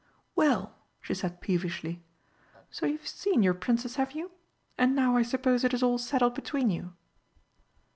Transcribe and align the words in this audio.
"Well," 0.35 0.73
she 0.99 1.13
said 1.13 1.41
peevishly; 1.41 2.01
"so 2.71 2.87
you've 2.87 3.05
seen 3.07 3.43
your 3.43 3.53
Princess, 3.53 3.97
have 3.97 4.13
you? 4.13 4.31
And 4.75 4.95
now 4.95 5.15
I 5.15 5.21
suppose 5.21 5.63
it 5.63 5.75
is 5.75 5.83
all 5.83 5.99
settled 5.99 6.33
between 6.33 6.71
you?" 6.71 6.93